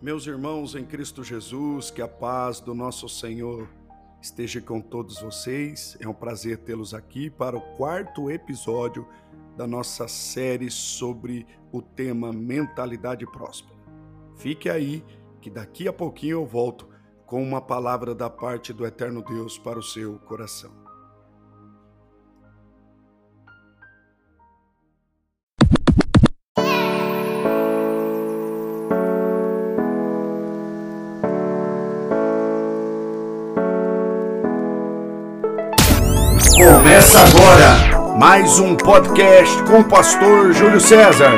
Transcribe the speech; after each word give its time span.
Meus 0.00 0.26
irmãos 0.26 0.74
em 0.74 0.84
Cristo 0.84 1.24
Jesus, 1.24 1.90
que 1.90 2.02
a 2.02 2.08
paz 2.08 2.60
do 2.60 2.74
nosso 2.74 3.08
Senhor 3.08 3.66
esteja 4.20 4.60
com 4.60 4.78
todos 4.78 5.22
vocês. 5.22 5.96
É 5.98 6.06
um 6.06 6.12
prazer 6.12 6.58
tê-los 6.58 6.92
aqui 6.92 7.30
para 7.30 7.56
o 7.56 7.62
quarto 7.76 8.30
episódio 8.30 9.08
da 9.56 9.66
nossa 9.66 10.06
série 10.06 10.70
sobre 10.70 11.46
o 11.72 11.80
tema 11.80 12.30
mentalidade 12.30 13.24
próspera. 13.24 13.74
Fique 14.36 14.68
aí, 14.68 15.02
que 15.40 15.48
daqui 15.48 15.88
a 15.88 15.92
pouquinho 15.94 16.40
eu 16.40 16.46
volto 16.46 16.86
com 17.24 17.42
uma 17.42 17.62
palavra 17.62 18.14
da 18.14 18.28
parte 18.28 18.74
do 18.74 18.86
Eterno 18.86 19.22
Deus 19.22 19.56
para 19.56 19.78
o 19.78 19.82
seu 19.82 20.18
coração. 20.18 20.85
Começa 36.54 37.18
agora 37.20 38.16
mais 38.16 38.58
um 38.58 38.76
podcast 38.76 39.62
com 39.64 39.80
o 39.80 39.88
pastor 39.88 40.52
Júlio 40.52 40.80
César. 40.80 41.32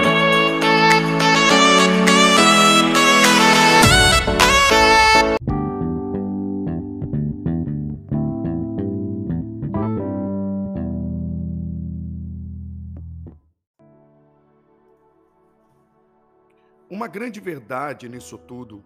Uma 16.88 17.08
grande 17.08 17.40
verdade 17.40 18.08
nisso 18.08 18.38
tudo 18.38 18.84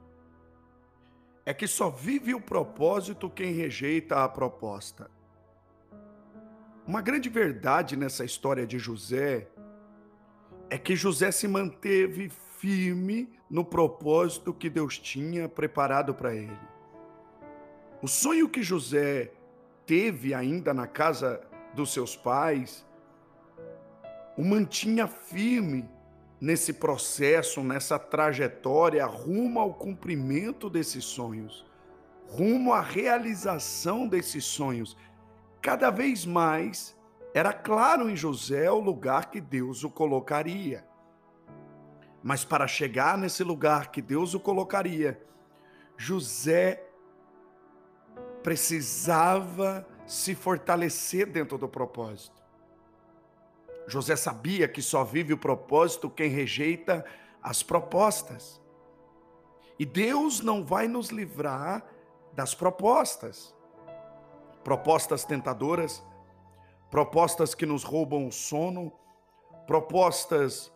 é 1.45 1.53
que 1.53 1.67
só 1.67 1.91
vive 1.91 2.35
o 2.35 2.41
propósito 2.41 3.29
quem 3.29 3.53
rejeita 3.53 4.23
a 4.23 4.29
proposta. 4.29 5.11
Uma 6.87 7.01
grande 7.01 7.29
verdade 7.29 7.97
nessa 7.97 8.25
história 8.25 8.67
de 8.67 8.77
José 8.77 9.47
é 10.69 10.77
que 10.77 10.97
José 10.97 11.31
se 11.31 11.47
manteve 11.47 12.29
firme 12.59 13.33
no 13.49 13.65
propósito 13.65 14.53
que 14.53 14.69
Deus 14.69 14.99
tinha 14.99 15.49
preparado 15.49 16.13
para 16.13 16.35
ele. 16.35 16.59
O 18.03 18.09
sonho 18.09 18.49
que 18.49 18.65
José 18.65 19.33
teve 19.87 20.35
ainda 20.35 20.75
na 20.75 20.89
casa 20.89 21.41
dos 21.73 21.93
seus 21.93 22.17
pais 22.17 22.85
o 24.37 24.45
mantinha 24.45 25.07
firme 25.07 25.89
nesse 26.41 26.73
processo, 26.73 27.63
nessa 27.63 27.97
trajetória 27.97 29.07
rumo 29.07 29.61
ao 29.61 29.75
cumprimento 29.75 30.69
desses 30.69 31.05
sonhos, 31.05 31.65
rumo 32.27 32.73
à 32.73 32.81
realização 32.81 34.09
desses 34.09 34.45
sonhos 34.45 34.97
cada 35.63 35.91
vez 35.91 36.27
mais 36.27 36.99
era 37.33 37.53
claro 37.53 38.11
em 38.11 38.17
José 38.17 38.71
o 38.71 38.81
lugar 38.81 39.31
que 39.31 39.41
Deus 39.41 39.85
o 39.85 39.91
colocaria. 39.91 40.85
Mas 42.21 42.45
para 42.45 42.67
chegar 42.67 43.17
nesse 43.17 43.45
lugar 43.45 43.93
que 43.93 44.03
Deus 44.03 44.35
o 44.35 44.41
colocaria, 44.41 45.25
José 45.97 46.85
precisava 48.43 49.87
se 50.05 50.35
fortalecer 50.35 51.27
dentro 51.27 51.57
do 51.57 51.69
propósito. 51.69 52.43
José 53.87 54.17
sabia 54.17 54.69
que 54.69 54.83
só 54.83 55.05
vive 55.05 55.33
o 55.33 55.39
propósito 55.39 56.11
quem 56.11 56.29
rejeita 56.29 57.05
as 57.41 57.63
propostas. 57.63 58.61
E 59.79 59.87
Deus 59.87 60.41
não 60.41 60.65
vai 60.65 60.87
nos 60.87 61.09
livrar 61.09 61.85
das 62.33 62.55
propostas 62.55 63.55
propostas 64.63 65.25
tentadoras, 65.25 66.03
propostas 66.91 67.55
que 67.55 67.67
nos 67.67 67.85
roubam 67.85 68.27
o 68.27 68.33
sono, 68.33 68.93
propostas 69.67 70.73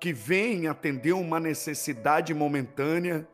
que 0.00 0.12
vêm 0.12 0.66
atender 0.66 1.12
uma 1.12 1.38
necessidade 1.38 2.34
momentânea, 2.34 3.28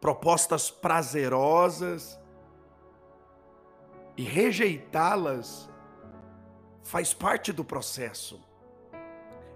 propostas 0.00 0.70
prazerosas, 0.70 2.18
e 4.16 4.22
rejeitá-las 4.22 5.70
faz 6.82 7.14
parte 7.14 7.52
do 7.52 7.64
processo. 7.64 8.42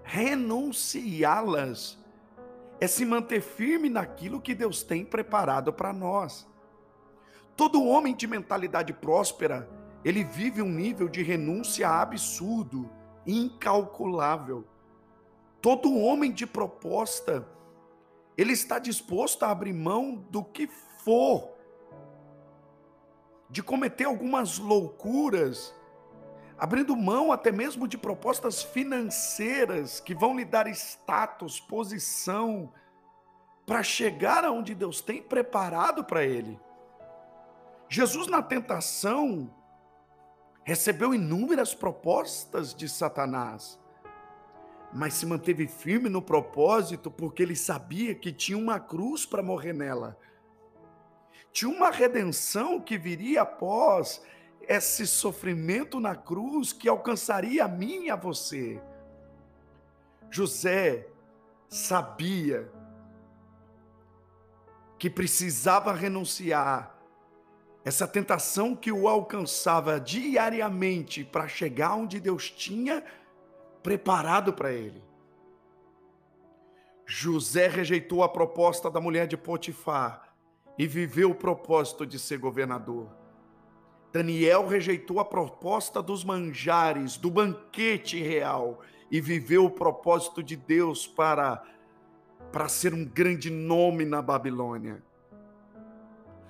Renunciá-las 0.03 1.97
é 2.79 2.87
se 2.87 3.05
manter 3.05 3.41
firme 3.41 3.89
naquilo 3.89 4.39
que 4.39 4.55
Deus 4.55 4.83
tem 4.83 5.03
preparado 5.03 5.73
para 5.73 5.91
nós. 5.91 6.47
Todo 7.55 7.83
homem 7.83 8.15
de 8.15 8.25
mentalidade 8.25 8.93
próspera, 8.93 9.69
ele 10.03 10.23
vive 10.23 10.61
um 10.61 10.69
nível 10.69 11.07
de 11.07 11.21
renúncia 11.21 11.87
absurdo, 11.87 12.89
incalculável. 13.25 14.67
Todo 15.61 15.97
homem 15.97 16.31
de 16.31 16.45
proposta, 16.47 17.47
ele 18.35 18.53
está 18.53 18.79
disposto 18.79 19.43
a 19.43 19.51
abrir 19.51 19.73
mão 19.73 20.15
do 20.29 20.43
que 20.43 20.67
for, 21.03 21.53
de 23.49 23.61
cometer 23.61 24.05
algumas 24.05 24.57
loucuras, 24.57 25.73
abrindo 26.57 26.95
mão 26.95 27.31
até 27.31 27.51
mesmo 27.51 27.87
de 27.87 27.97
propostas 27.97 28.63
financeiras 28.63 29.99
que 29.99 30.15
vão 30.15 30.35
lhe 30.35 30.43
dar 30.43 30.67
status, 30.67 31.59
posição, 31.59 32.73
para 33.65 33.83
chegar 33.83 34.43
aonde 34.43 34.73
Deus 34.73 35.01
tem 35.01 35.21
preparado 35.21 36.03
para 36.03 36.23
ele. 36.25 36.59
Jesus, 37.93 38.25
na 38.25 38.41
tentação, 38.41 39.53
recebeu 40.63 41.13
inúmeras 41.13 41.75
propostas 41.75 42.73
de 42.73 42.89
Satanás, 42.89 43.79
mas 44.91 45.13
se 45.13 45.27
manteve 45.27 45.67
firme 45.67 46.09
no 46.09 46.19
propósito 46.19 47.11
porque 47.11 47.43
ele 47.43 47.55
sabia 47.55 48.15
que 48.15 48.33
tinha 48.33 48.57
uma 48.57 48.79
cruz 48.79 49.27
para 49.27 49.43
morrer 49.43 49.73
nela. 49.73 50.17
Tinha 51.51 51.69
uma 51.69 51.91
redenção 51.91 52.81
que 52.81 52.97
viria 52.97 53.43
após 53.43 54.23
esse 54.61 55.05
sofrimento 55.05 55.99
na 55.99 56.15
cruz 56.15 56.73
que 56.73 56.89
alcançaria 56.89 57.63
a 57.63 57.67
mim 57.67 58.05
e 58.05 58.09
a 58.09 58.15
você. 58.15 58.81
José 60.31 61.05
sabia 61.69 62.71
que 64.97 65.11
precisava 65.11 65.93
renunciar 65.93 66.92
essa 67.85 68.07
tentação 68.07 68.75
que 68.75 68.91
o 68.91 69.07
alcançava 69.07 69.99
diariamente 69.99 71.23
para 71.23 71.47
chegar 71.47 71.95
onde 71.95 72.19
Deus 72.19 72.49
tinha 72.49 73.03
preparado 73.81 74.53
para 74.53 74.71
ele. 74.71 75.03
José 77.05 77.67
rejeitou 77.67 78.23
a 78.23 78.29
proposta 78.29 78.89
da 78.89 79.01
mulher 79.01 79.27
de 79.27 79.35
Potifar 79.35 80.33
e 80.77 80.87
viveu 80.87 81.31
o 81.31 81.35
propósito 81.35 82.05
de 82.05 82.17
ser 82.17 82.37
governador. 82.37 83.09
Daniel 84.13 84.67
rejeitou 84.67 85.19
a 85.19 85.25
proposta 85.25 86.01
dos 86.01 86.23
manjares, 86.23 87.17
do 87.17 87.29
banquete 87.29 88.21
real 88.21 88.79
e 89.11 89.19
viveu 89.19 89.65
o 89.65 89.71
propósito 89.71 90.41
de 90.41 90.55
Deus 90.55 91.05
para 91.05 91.63
para 92.51 92.69
ser 92.69 92.93
um 92.93 93.03
grande 93.03 93.49
nome 93.49 94.05
na 94.05 94.21
Babilônia. 94.21 95.03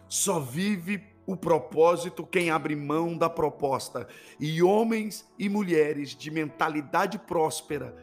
Só 0.06 0.38
vive 0.38 1.13
o 1.26 1.38
propósito 1.38 2.26
quem 2.26 2.50
abre 2.50 2.76
mão 2.76 3.18
da 3.18 3.30
proposta. 3.30 4.08
E 4.40 4.62
homens 4.62 5.30
e 5.38 5.48
mulheres 5.48 6.16
de 6.16 6.30
mentalidade 6.30 7.18
próspera 7.18 7.96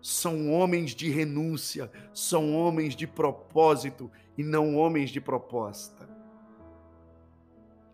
são 0.00 0.52
homens 0.52 0.92
de 0.92 1.10
renúncia, 1.10 1.90
são 2.14 2.54
homens 2.54 2.94
de 2.94 3.06
propósito 3.06 4.10
e 4.38 4.44
não 4.44 4.76
homens 4.76 5.10
de 5.10 5.20
proposta. 5.20 6.08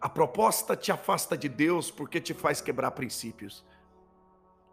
A 0.00 0.08
proposta 0.08 0.76
te 0.76 0.90
afasta 0.90 1.38
de 1.38 1.48
Deus 1.48 1.90
porque 1.90 2.20
te 2.20 2.34
faz 2.34 2.60
quebrar 2.60 2.90
princípios. 2.90 3.64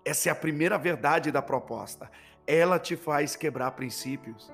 Essa 0.04 0.30
é 0.30 0.32
a 0.32 0.36
primeira 0.36 0.78
verdade 0.78 1.32
da 1.32 1.42
proposta. 1.42 2.12
Ela 2.48 2.80
te 2.80 2.96
faz 2.96 3.36
quebrar 3.36 3.72
princípios. 3.72 4.52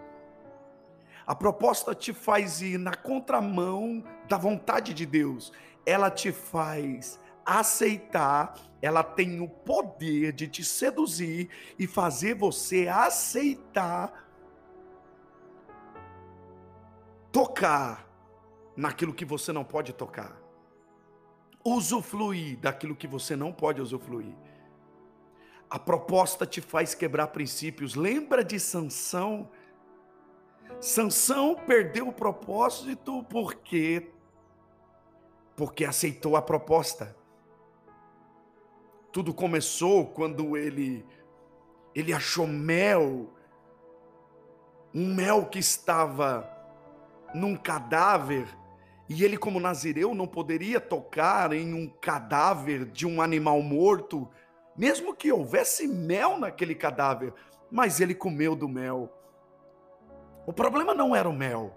A 1.25 1.33
proposta 1.33 1.95
te 1.95 2.13
faz 2.13 2.62
ir 2.62 2.77
na 2.77 2.94
contramão 2.94 4.04
da 4.30 4.38
vontade 4.38 4.94
de 4.94 5.06
Deus. 5.06 5.51
Ela 5.86 6.12
te 6.12 6.31
faz 6.31 7.19
aceitar, 7.45 8.56
ela 8.81 9.04
tem 9.04 9.39
o 9.39 9.48
poder 9.48 10.31
de 10.33 10.48
te 10.48 10.63
seduzir 10.63 11.50
e 11.77 11.86
fazer 11.86 12.36
você 12.36 12.88
aceitar 12.88 14.25
tocar 17.31 18.07
naquilo 18.75 19.13
que 19.13 19.25
você 19.25 19.51
não 19.51 19.63
pode 19.63 19.94
tocar. 19.94 20.42
Usufruir 21.63 22.57
daquilo 22.60 22.95
que 22.95 23.07
você 23.07 23.36
não 23.36 23.51
pode 23.51 23.81
usufruir. 23.81 24.36
A 25.69 25.80
proposta 25.80 26.45
te 26.45 26.62
faz 26.62 26.94
quebrar 26.94 27.28
princípios. 27.28 27.95
Lembra 27.95 28.44
de 28.44 28.60
Sansão? 28.60 29.50
Sansão 30.80 31.56
perdeu 31.56 32.08
o 32.08 32.14
propósito 32.14 33.24
porque 33.30 34.12
porque 35.56 35.86
aceitou 35.86 36.36
a 36.36 36.42
proposta. 36.42 37.16
Tudo 39.12 39.34
começou 39.34 40.06
quando 40.08 40.58
ele 40.58 41.06
ele 41.96 42.12
achou 42.12 42.46
mel, 42.46 43.34
um 44.94 45.16
mel 45.16 45.46
que 45.46 45.60
estava 45.60 46.46
num 47.34 47.56
cadáver, 47.56 48.46
e 49.08 49.24
ele 49.24 49.38
como 49.38 49.62
nazireu 49.62 50.14
não 50.14 50.28
poderia 50.28 50.82
tocar 50.82 51.54
em 51.54 51.74
um 51.74 51.88
cadáver 51.88 52.86
de 52.86 53.08
um 53.08 53.22
animal 53.22 53.62
morto, 53.62 54.28
mesmo 54.76 55.16
que 55.16 55.32
houvesse 55.32 55.88
mel 55.88 56.38
naquele 56.38 56.76
cadáver, 56.76 57.34
mas 57.72 58.02
ele 58.02 58.14
comeu 58.14 58.56
do 58.56 58.68
mel. 58.68 59.10
O 60.45 60.53
problema 60.53 60.94
não 60.94 61.15
era 61.15 61.27
o 61.27 61.33
mel. 61.33 61.75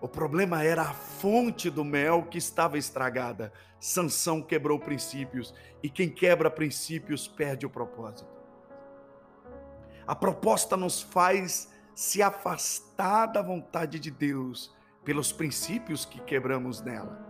O 0.00 0.06
problema 0.06 0.62
era 0.62 0.82
a 0.82 0.92
fonte 0.92 1.68
do 1.70 1.84
mel 1.84 2.24
que 2.24 2.38
estava 2.38 2.78
estragada. 2.78 3.52
Sansão 3.80 4.42
quebrou 4.42 4.78
princípios 4.78 5.54
e 5.82 5.88
quem 5.88 6.08
quebra 6.08 6.50
princípios 6.50 7.26
perde 7.26 7.66
o 7.66 7.70
propósito. 7.70 8.36
A 10.06 10.14
proposta 10.14 10.76
nos 10.76 11.02
faz 11.02 11.72
se 11.94 12.22
afastar 12.22 13.26
da 13.26 13.42
vontade 13.42 13.98
de 13.98 14.10
Deus 14.10 14.72
pelos 15.02 15.32
princípios 15.32 16.04
que 16.04 16.20
quebramos 16.20 16.80
nela. 16.80 17.24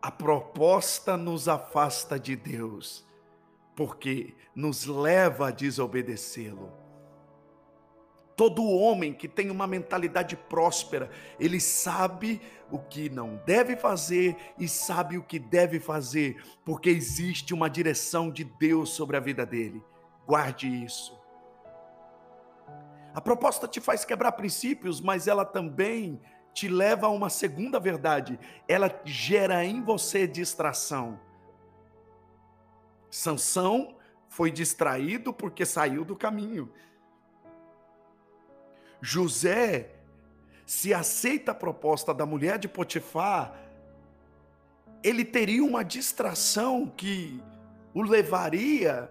A 0.00 0.10
proposta 0.10 1.16
nos 1.16 1.48
afasta 1.48 2.18
de 2.18 2.36
Deus, 2.36 3.04
porque 3.74 4.34
nos 4.54 4.86
leva 4.86 5.48
a 5.48 5.50
desobedecê-lo. 5.50 6.72
Todo 8.38 8.62
homem 8.62 9.12
que 9.12 9.26
tem 9.26 9.50
uma 9.50 9.66
mentalidade 9.66 10.36
próspera, 10.36 11.10
ele 11.40 11.58
sabe 11.58 12.40
o 12.70 12.78
que 12.78 13.10
não 13.10 13.42
deve 13.44 13.74
fazer 13.74 14.36
e 14.56 14.68
sabe 14.68 15.18
o 15.18 15.24
que 15.24 15.40
deve 15.40 15.80
fazer, 15.80 16.40
porque 16.64 16.88
existe 16.88 17.52
uma 17.52 17.68
direção 17.68 18.30
de 18.30 18.44
Deus 18.44 18.90
sobre 18.90 19.16
a 19.16 19.20
vida 19.20 19.44
dele. 19.44 19.82
Guarde 20.24 20.68
isso. 20.68 21.18
A 23.12 23.20
proposta 23.20 23.66
te 23.66 23.80
faz 23.80 24.04
quebrar 24.04 24.30
princípios, 24.30 25.00
mas 25.00 25.26
ela 25.26 25.44
também 25.44 26.20
te 26.54 26.68
leva 26.68 27.08
a 27.08 27.10
uma 27.10 27.28
segunda 27.28 27.80
verdade. 27.80 28.38
Ela 28.68 29.00
gera 29.04 29.64
em 29.64 29.82
você 29.82 30.28
distração. 30.28 31.18
Sansão 33.10 33.96
foi 34.28 34.52
distraído 34.52 35.32
porque 35.32 35.66
saiu 35.66 36.04
do 36.04 36.14
caminho. 36.14 36.70
José, 39.00 39.90
se 40.66 40.92
aceita 40.92 41.52
a 41.52 41.54
proposta 41.54 42.12
da 42.12 42.26
mulher 42.26 42.58
de 42.58 42.68
Potifar, 42.68 43.54
ele 45.02 45.24
teria 45.24 45.64
uma 45.64 45.84
distração 45.84 46.86
que 46.86 47.42
o 47.94 48.02
levaria 48.02 49.10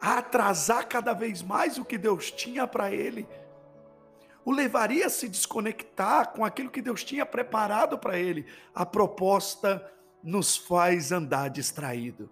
a 0.00 0.18
atrasar 0.18 0.86
cada 0.86 1.12
vez 1.12 1.42
mais 1.42 1.78
o 1.78 1.84
que 1.84 1.98
Deus 1.98 2.30
tinha 2.30 2.66
para 2.66 2.92
ele, 2.92 3.28
o 4.44 4.52
levaria 4.52 5.06
a 5.06 5.10
se 5.10 5.28
desconectar 5.28 6.32
com 6.32 6.44
aquilo 6.44 6.70
que 6.70 6.80
Deus 6.80 7.02
tinha 7.02 7.26
preparado 7.26 7.98
para 7.98 8.16
ele. 8.16 8.46
A 8.72 8.86
proposta 8.86 9.84
nos 10.22 10.56
faz 10.56 11.10
andar 11.10 11.50
distraído. 11.50 12.30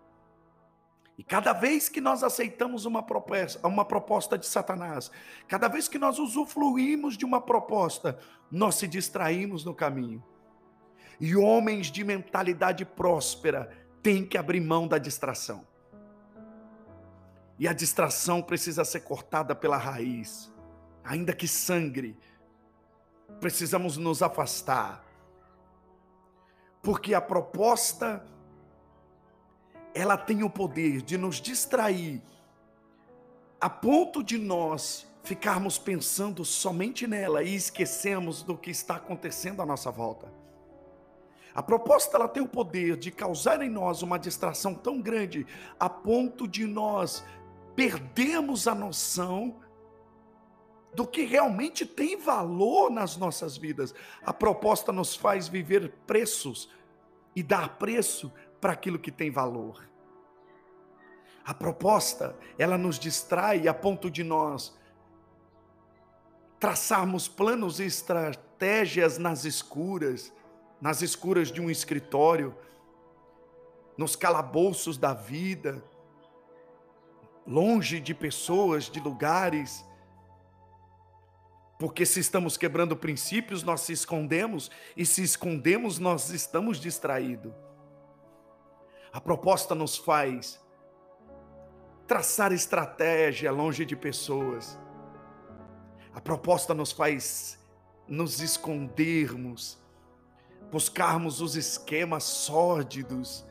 E 1.16 1.22
cada 1.22 1.52
vez 1.52 1.88
que 1.88 2.00
nós 2.00 2.24
aceitamos 2.24 2.84
uma 2.84 3.02
proposta, 3.02 3.66
uma 3.66 3.84
proposta 3.84 4.36
de 4.36 4.46
Satanás, 4.46 5.10
cada 5.46 5.68
vez 5.68 5.86
que 5.86 5.98
nós 5.98 6.18
usufruímos 6.18 7.16
de 7.16 7.24
uma 7.24 7.40
proposta, 7.40 8.18
nós 8.50 8.74
se 8.74 8.88
distraímos 8.88 9.64
no 9.64 9.74
caminho. 9.74 10.22
E 11.20 11.36
homens 11.36 11.86
de 11.86 12.02
mentalidade 12.02 12.84
próspera 12.84 13.70
têm 14.02 14.26
que 14.26 14.36
abrir 14.36 14.60
mão 14.60 14.88
da 14.88 14.98
distração. 14.98 15.64
E 17.58 17.68
a 17.68 17.72
distração 17.72 18.42
precisa 18.42 18.84
ser 18.84 19.00
cortada 19.00 19.54
pela 19.54 19.76
raiz, 19.76 20.52
ainda 21.04 21.32
que 21.32 21.46
sangre. 21.46 22.18
Precisamos 23.40 23.96
nos 23.96 24.20
afastar. 24.20 25.04
Porque 26.82 27.14
a 27.14 27.20
proposta 27.20 28.26
ela 29.94 30.16
tem 30.16 30.42
o 30.42 30.50
poder 30.50 31.00
de 31.00 31.16
nos 31.16 31.40
distrair 31.40 32.20
a 33.60 33.70
ponto 33.70 34.22
de 34.22 34.36
nós 34.36 35.06
ficarmos 35.22 35.78
pensando 35.78 36.44
somente 36.44 37.06
nela 37.06 37.42
e 37.42 37.54
esquecemos 37.54 38.42
do 38.42 38.58
que 38.58 38.70
está 38.70 38.96
acontecendo 38.96 39.62
à 39.62 39.66
nossa 39.66 39.90
volta. 39.90 40.30
A 41.54 41.62
proposta 41.62 42.16
ela 42.16 42.28
tem 42.28 42.42
o 42.42 42.48
poder 42.48 42.96
de 42.98 43.10
causar 43.10 43.62
em 43.62 43.70
nós 43.70 44.02
uma 44.02 44.18
distração 44.18 44.74
tão 44.74 45.00
grande 45.00 45.46
a 45.80 45.88
ponto 45.88 46.46
de 46.46 46.66
nós 46.66 47.24
perdermos 47.74 48.68
a 48.68 48.74
noção 48.74 49.56
do 50.94 51.06
que 51.06 51.22
realmente 51.24 51.86
tem 51.86 52.16
valor 52.16 52.90
nas 52.90 53.16
nossas 53.16 53.56
vidas. 53.56 53.94
A 54.26 54.32
proposta 54.32 54.92
nos 54.92 55.16
faz 55.16 55.48
viver 55.48 55.90
preços 56.06 56.68
e 57.34 57.42
dar 57.42 57.78
preço 57.78 58.32
para 58.64 58.72
aquilo 58.72 58.98
que 58.98 59.12
tem 59.12 59.30
valor. 59.30 59.86
A 61.44 61.52
proposta, 61.52 62.34
ela 62.58 62.78
nos 62.78 62.98
distrai 62.98 63.68
a 63.68 63.74
ponto 63.74 64.10
de 64.10 64.24
nós 64.24 64.74
traçarmos 66.58 67.28
planos 67.28 67.78
e 67.78 67.84
estratégias 67.84 69.18
nas 69.18 69.44
escuras, 69.44 70.32
nas 70.80 71.02
escuras 71.02 71.52
de 71.52 71.60
um 71.60 71.68
escritório, 71.68 72.56
nos 73.98 74.16
calabouços 74.16 74.96
da 74.96 75.12
vida, 75.12 75.84
longe 77.46 78.00
de 78.00 78.14
pessoas, 78.14 78.84
de 78.84 78.98
lugares. 78.98 79.84
Porque 81.78 82.06
se 82.06 82.18
estamos 82.18 82.56
quebrando 82.56 82.96
princípios, 82.96 83.62
nós 83.62 83.82
se 83.82 83.92
escondemos, 83.92 84.70
e 84.96 85.04
se 85.04 85.22
escondemos, 85.22 85.98
nós 85.98 86.30
estamos 86.30 86.80
distraídos. 86.80 87.63
A 89.14 89.20
proposta 89.20 89.76
nos 89.76 89.96
faz 89.96 90.60
traçar 92.04 92.50
estratégia 92.50 93.52
longe 93.52 93.84
de 93.84 93.94
pessoas. 93.94 94.76
A 96.12 96.20
proposta 96.20 96.74
nos 96.74 96.90
faz 96.90 97.56
nos 98.08 98.40
escondermos, 98.40 99.78
buscarmos 100.68 101.40
os 101.40 101.54
esquemas 101.54 102.24
sórdidos, 102.24 103.46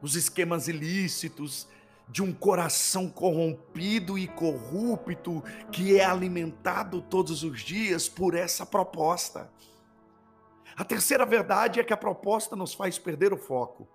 os 0.00 0.14
esquemas 0.14 0.68
ilícitos 0.68 1.66
de 2.08 2.22
um 2.22 2.32
coração 2.32 3.10
corrompido 3.10 4.16
e 4.16 4.28
corrupto 4.28 5.42
que 5.72 5.98
é 5.98 6.04
alimentado 6.04 7.02
todos 7.02 7.42
os 7.42 7.60
dias 7.60 8.08
por 8.08 8.36
essa 8.36 8.64
proposta. 8.64 9.50
A 10.76 10.84
terceira 10.84 11.26
verdade 11.26 11.80
é 11.80 11.84
que 11.84 11.92
a 11.92 11.96
proposta 11.96 12.54
nos 12.54 12.72
faz 12.72 13.00
perder 13.00 13.32
o 13.32 13.36
foco. 13.36 13.88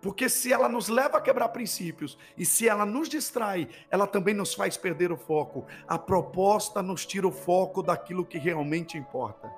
Porque 0.00 0.28
se 0.28 0.52
ela 0.52 0.68
nos 0.68 0.88
leva 0.88 1.18
a 1.18 1.20
quebrar 1.20 1.50
princípios 1.50 2.16
e 2.36 2.46
se 2.46 2.66
ela 2.66 2.86
nos 2.86 3.08
distrai, 3.08 3.68
ela 3.90 4.06
também 4.06 4.34
nos 4.34 4.54
faz 4.54 4.76
perder 4.76 5.12
o 5.12 5.16
foco. 5.16 5.66
A 5.86 5.98
proposta 5.98 6.82
nos 6.82 7.04
tira 7.04 7.28
o 7.28 7.32
foco 7.32 7.82
daquilo 7.82 8.24
que 8.24 8.38
realmente 8.38 8.96
importa. 8.96 9.52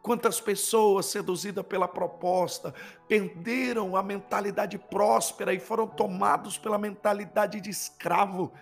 Quantas 0.00 0.40
pessoas 0.40 1.06
seduzidas 1.06 1.64
pela 1.64 1.86
proposta 1.86 2.74
perderam 3.08 3.96
a 3.96 4.02
mentalidade 4.02 4.76
próspera 4.78 5.54
e 5.54 5.60
foram 5.60 5.86
tomados 5.86 6.58
pela 6.58 6.76
mentalidade 6.76 7.60
de 7.60 7.70
escravo, 7.70 8.52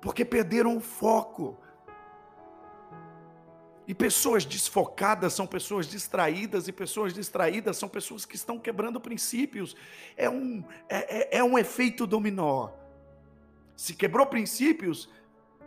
porque 0.00 0.24
perderam 0.24 0.76
o 0.76 0.80
foco. 0.80 1.58
E 3.88 3.94
pessoas 3.94 4.44
desfocadas 4.44 5.32
são 5.32 5.46
pessoas 5.46 5.86
distraídas, 5.86 6.66
e 6.66 6.72
pessoas 6.72 7.14
distraídas 7.14 7.76
são 7.76 7.88
pessoas 7.88 8.24
que 8.24 8.34
estão 8.34 8.58
quebrando 8.58 9.00
princípios. 9.00 9.76
É 10.16 10.28
um, 10.28 10.64
é, 10.88 11.36
é, 11.36 11.38
é 11.38 11.44
um 11.44 11.56
efeito 11.56 12.06
dominó. 12.06 12.70
Se 13.76 13.94
quebrou 13.94 14.26
princípios, 14.26 15.08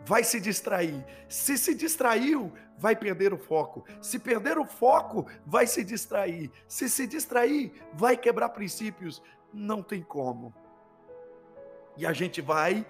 vai 0.04 0.22
se 0.22 0.38
distrair. 0.38 1.04
Se 1.28 1.56
se 1.56 1.74
distraiu, 1.74 2.52
vai 2.76 2.94
perder 2.94 3.32
o 3.32 3.38
foco. 3.38 3.84
Se 4.02 4.18
perder 4.18 4.58
o 4.58 4.66
foco, 4.66 5.26
vai 5.46 5.66
se 5.66 5.82
distrair. 5.82 6.50
Se 6.68 6.88
se 6.88 7.06
distrair, 7.06 7.72
vai 7.94 8.16
quebrar 8.16 8.50
princípios. 8.50 9.22
Não 9.52 9.82
tem 9.82 10.02
como. 10.02 10.54
E 11.96 12.06
a 12.06 12.12
gente 12.12 12.40
vai 12.40 12.86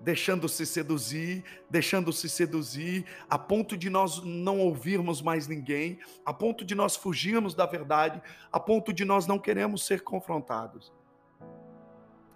deixando-se 0.00 0.64
seduzir, 0.64 1.44
deixando-se 1.68 2.28
seduzir, 2.28 3.04
a 3.28 3.38
ponto 3.38 3.76
de 3.76 3.90
nós 3.90 4.22
não 4.24 4.60
ouvirmos 4.60 5.20
mais 5.20 5.46
ninguém, 5.48 5.98
a 6.24 6.32
ponto 6.32 6.64
de 6.64 6.74
nós 6.74 6.96
fugirmos 6.96 7.54
da 7.54 7.66
verdade, 7.66 8.22
a 8.52 8.60
ponto 8.60 8.92
de 8.92 9.04
nós 9.04 9.26
não 9.26 9.38
queremos 9.38 9.84
ser 9.84 10.02
confrontados. 10.02 10.92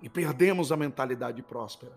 E 0.01 0.09
perdemos 0.09 0.73
a 0.73 0.77
mentalidade 0.77 1.43
próspera. 1.43 1.97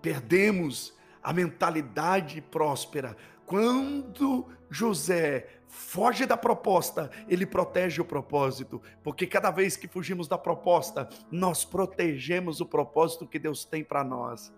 Perdemos 0.00 0.94
a 1.22 1.32
mentalidade 1.32 2.40
próspera. 2.40 3.16
Quando 3.46 4.48
José 4.70 5.48
foge 5.68 6.24
da 6.24 6.36
proposta, 6.36 7.10
ele 7.28 7.44
protege 7.44 8.00
o 8.00 8.04
propósito, 8.04 8.80
porque 9.02 9.26
cada 9.26 9.50
vez 9.50 9.76
que 9.76 9.88
fugimos 9.88 10.28
da 10.28 10.38
proposta, 10.38 11.08
nós 11.30 11.64
protegemos 11.64 12.60
o 12.60 12.66
propósito 12.66 13.26
que 13.26 13.38
Deus 13.38 13.64
tem 13.64 13.84
para 13.84 14.04
nós. 14.04 14.52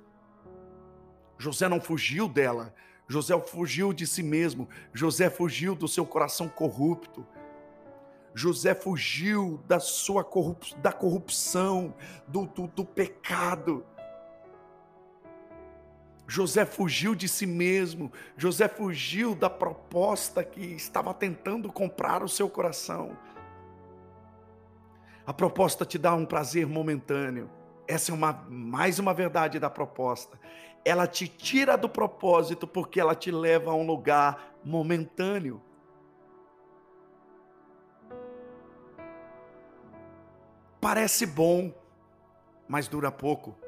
José 1.39 1.69
não 1.69 1.81
fugiu 1.81 2.29
dela, 2.29 2.75
José 3.09 3.39
fugiu 3.41 3.93
de 3.93 4.07
si 4.07 4.23
mesmo, 4.23 4.69
José 4.93 5.31
fugiu 5.31 5.75
do 5.75 5.87
seu 5.87 6.05
coração 6.05 6.49
corrupto. 6.49 7.27
José 8.35 8.75
fugiu 8.75 9.63
da 9.67 9.81
sua 9.81 10.23
corrup 10.23 10.75
da 10.83 10.93
corrupção, 10.93 11.95
do, 12.29 12.47
do, 12.47 12.67
do 12.67 12.85
pecado. 12.85 13.87
José 16.27 16.65
fugiu 16.65 17.15
de 17.15 17.29
si 17.29 17.47
mesmo, 17.47 18.11
José 18.37 18.67
fugiu 18.69 19.35
da 19.35 19.49
proposta 19.49 20.43
que 20.43 20.61
estava 20.61 21.15
tentando 21.15 21.73
comprar 21.73 22.23
o 22.23 22.29
seu 22.29 22.49
coração. 22.49 23.17
A 25.25 25.33
proposta 25.33 25.85
te 25.85 25.99
dá 25.99 26.15
um 26.15 26.25
prazer 26.25 26.67
momentâneo. 26.67 27.51
Essa 27.87 28.11
é 28.11 28.15
uma 28.15 28.33
mais 28.49 28.99
uma 28.99 29.15
verdade 29.15 29.61
da 29.61 29.71
proposta. 29.71 30.39
Ela 30.85 31.07
te 31.07 31.29
tira 31.29 31.77
do 31.77 31.89
propósito 31.89 32.67
porque 32.67 33.01
ela 33.01 33.15
te 33.15 33.31
leva 33.31 33.71
a 33.71 33.75
um 33.75 33.87
lugar 33.87 34.57
momentâneo. 34.65 35.63
Parece 40.81 41.27
bom, 41.27 41.73
mas 42.69 42.87
dura 42.87 43.11
pouco. 43.11 43.66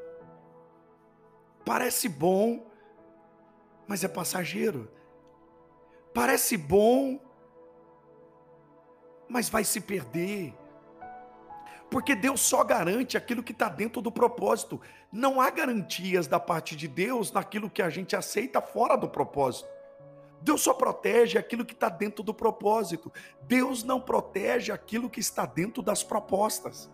Parece 1.69 2.09
bom, 2.09 2.67
mas 3.87 4.03
é 4.03 4.09
passageiro. 4.09 4.91
Parece 6.15 6.57
bom, 6.57 7.21
mas 9.29 9.51
vai 9.51 9.65
se 9.65 9.79
perder. 9.79 10.55
Porque 11.91 12.15
Deus 12.15 12.41
só 12.41 12.65
garante 12.65 13.19
aquilo 13.19 13.43
que 13.43 13.53
está 13.53 13.69
dentro 13.69 14.01
do 14.01 14.11
propósito. 14.11 14.81
Não 15.13 15.43
há 15.43 15.51
garantias 15.51 16.27
da 16.27 16.41
parte 16.41 16.75
de 16.75 16.89
Deus 16.89 17.33
naquilo 17.33 17.69
que 17.69 17.83
a 17.83 17.91
gente 17.91 18.17
aceita 18.17 18.63
fora 18.63 18.97
do 18.97 19.07
propósito. 19.07 19.69
Deus 20.41 20.63
só 20.63 20.73
protege 20.73 21.37
aquilo 21.37 21.67
que 21.67 21.75
está 21.75 21.91
dentro 21.91 22.25
do 22.25 22.33
propósito. 22.33 23.13
Deus 23.43 23.85
não 23.85 24.01
protege 24.01 24.73
aquilo 24.73 25.11
que 25.11 25.21
está 25.21 25.45
dentro 25.45 25.83
das 25.83 26.03
propostas. 26.03 26.91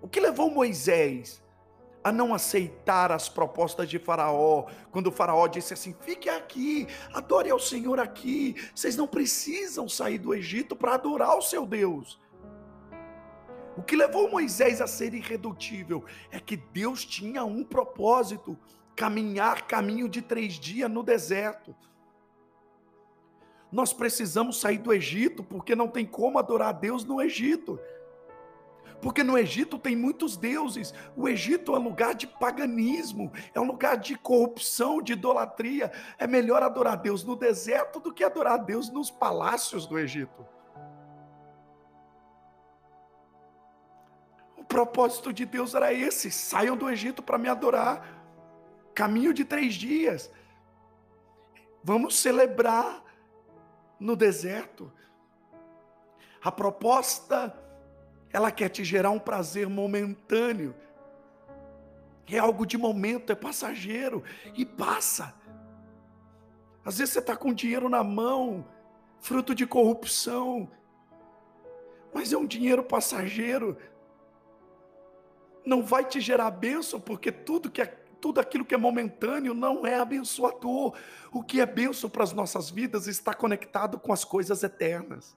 O 0.00 0.06
que 0.06 0.20
levou 0.20 0.48
Moisés 0.52 1.44
a 2.06 2.12
não 2.12 2.32
aceitar 2.32 3.10
as 3.10 3.28
propostas 3.28 3.88
de 3.88 3.98
Faraó, 3.98 4.66
quando 4.92 5.10
Faraó 5.10 5.48
disse 5.48 5.74
assim: 5.74 5.92
fique 6.02 6.28
aqui, 6.28 6.86
adore 7.12 7.50
ao 7.50 7.58
Senhor 7.58 7.98
aqui, 7.98 8.54
vocês 8.72 8.96
não 8.96 9.08
precisam 9.08 9.88
sair 9.88 10.16
do 10.16 10.32
Egito 10.32 10.76
para 10.76 10.94
adorar 10.94 11.36
o 11.36 11.42
seu 11.42 11.66
Deus. 11.66 12.20
O 13.76 13.82
que 13.82 13.96
levou 13.96 14.30
Moisés 14.30 14.80
a 14.80 14.86
ser 14.86 15.14
irredutível 15.14 16.04
é 16.30 16.38
que 16.38 16.56
Deus 16.56 17.04
tinha 17.04 17.44
um 17.44 17.64
propósito: 17.64 18.56
caminhar 18.94 19.66
caminho 19.66 20.08
de 20.08 20.22
três 20.22 20.60
dias 20.60 20.88
no 20.88 21.02
deserto. 21.02 21.74
Nós 23.72 23.92
precisamos 23.92 24.60
sair 24.60 24.78
do 24.78 24.92
Egito 24.92 25.42
porque 25.42 25.74
não 25.74 25.88
tem 25.88 26.06
como 26.06 26.38
adorar 26.38 26.68
a 26.68 26.72
Deus 26.72 27.04
no 27.04 27.20
Egito. 27.20 27.80
Porque 29.06 29.22
no 29.22 29.38
Egito 29.38 29.78
tem 29.78 29.94
muitos 29.94 30.36
deuses. 30.36 30.92
O 31.14 31.28
Egito 31.28 31.76
é 31.76 31.78
um 31.78 31.84
lugar 31.84 32.12
de 32.12 32.26
paganismo, 32.26 33.32
é 33.54 33.60
um 33.60 33.64
lugar 33.64 33.96
de 33.96 34.18
corrupção, 34.18 35.00
de 35.00 35.12
idolatria. 35.12 35.92
É 36.18 36.26
melhor 36.26 36.60
adorar 36.60 36.96
Deus 36.96 37.22
no 37.22 37.36
deserto 37.36 38.00
do 38.00 38.12
que 38.12 38.24
adorar 38.24 38.64
Deus 38.64 38.90
nos 38.90 39.08
palácios 39.08 39.86
do 39.86 39.96
Egito. 39.96 40.44
O 44.56 44.64
propósito 44.64 45.32
de 45.32 45.46
Deus 45.46 45.76
era 45.76 45.92
esse: 45.92 46.28
saiam 46.28 46.76
do 46.76 46.90
Egito 46.90 47.22
para 47.22 47.38
me 47.38 47.48
adorar. 47.48 48.04
Caminho 48.92 49.32
de 49.32 49.44
três 49.44 49.74
dias. 49.74 50.28
Vamos 51.80 52.18
celebrar 52.18 53.04
no 54.00 54.16
deserto. 54.16 54.92
A 56.42 56.50
proposta 56.50 57.56
ela 58.36 58.52
quer 58.52 58.68
te 58.68 58.84
gerar 58.84 59.08
um 59.08 59.18
prazer 59.18 59.66
momentâneo. 59.66 60.74
É 62.28 62.36
algo 62.36 62.66
de 62.66 62.76
momento, 62.76 63.32
é 63.32 63.34
passageiro 63.34 64.22
e 64.54 64.62
passa. 64.62 65.34
Às 66.84 66.98
vezes 66.98 67.14
você 67.14 67.20
está 67.20 67.34
com 67.34 67.54
dinheiro 67.54 67.88
na 67.88 68.04
mão, 68.04 68.66
fruto 69.20 69.54
de 69.54 69.66
corrupção, 69.66 70.70
mas 72.12 72.30
é 72.30 72.36
um 72.36 72.44
dinheiro 72.46 72.84
passageiro. 72.84 73.78
Não 75.64 75.82
vai 75.82 76.04
te 76.04 76.20
gerar 76.20 76.50
bênção, 76.50 77.00
porque 77.00 77.32
tudo 77.32 77.70
que 77.70 77.80
é 77.80 77.86
tudo 78.20 78.38
aquilo 78.38 78.66
que 78.66 78.74
é 78.74 78.78
momentâneo 78.78 79.54
não 79.54 79.86
é 79.86 79.96
abençoador. 79.98 80.94
O 81.32 81.42
que 81.42 81.58
é 81.58 81.64
bênção 81.64 82.10
para 82.10 82.24
as 82.24 82.34
nossas 82.34 82.68
vidas 82.68 83.06
está 83.06 83.32
conectado 83.32 83.98
com 83.98 84.12
as 84.12 84.26
coisas 84.26 84.62
eternas. 84.62 85.34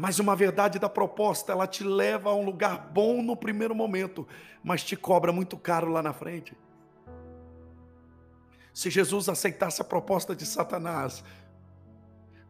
Mas 0.00 0.18
uma 0.18 0.34
verdade 0.34 0.78
da 0.78 0.88
proposta, 0.88 1.52
ela 1.52 1.66
te 1.66 1.84
leva 1.84 2.30
a 2.30 2.34
um 2.34 2.42
lugar 2.42 2.90
bom 2.90 3.20
no 3.20 3.36
primeiro 3.36 3.74
momento, 3.74 4.26
mas 4.64 4.82
te 4.82 4.96
cobra 4.96 5.30
muito 5.30 5.58
caro 5.58 5.90
lá 5.90 6.02
na 6.02 6.14
frente. 6.14 6.56
Se 8.72 8.88
Jesus 8.88 9.28
aceitasse 9.28 9.82
a 9.82 9.84
proposta 9.84 10.34
de 10.34 10.46
Satanás, 10.46 11.22